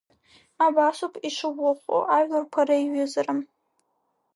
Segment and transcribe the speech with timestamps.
[0.65, 3.33] Абасоуп ишыӷәӷәахо ажәларқәа реиҩызара.